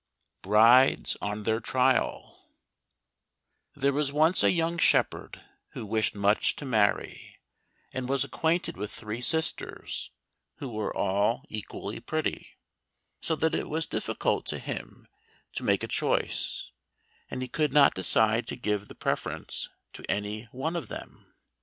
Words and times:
155 0.45 0.49
Brides 0.49 1.17
On 1.21 1.43
Their 1.43 1.59
Trial 1.59 2.49
There 3.75 3.93
was 3.93 4.11
once 4.11 4.41
a 4.43 4.49
young 4.51 4.79
shepherd 4.79 5.43
who 5.73 5.85
wished 5.85 6.15
much 6.15 6.55
to 6.55 6.65
marry, 6.65 7.35
and 7.93 8.09
was 8.09 8.23
acquainted 8.23 8.77
with 8.77 8.91
three 8.91 9.21
sisters 9.21 10.09
who 10.55 10.69
were 10.69 10.91
all 10.97 11.43
equally 11.49 11.99
pretty, 11.99 12.57
so 13.21 13.35
that 13.35 13.53
it 13.53 13.69
was 13.69 13.85
difficult 13.85 14.47
to 14.47 14.57
him 14.57 15.07
to 15.53 15.61
make 15.63 15.83
a 15.83 15.87
choice, 15.87 16.71
and 17.29 17.43
he 17.43 17.47
could 17.47 17.71
not 17.71 17.93
decide 17.93 18.47
to 18.47 18.55
give 18.55 18.87
the 18.87 18.95
preference 18.95 19.69
to 19.93 20.03
any 20.09 20.45
one 20.45 20.75
of 20.75 20.87
them. 20.87 21.31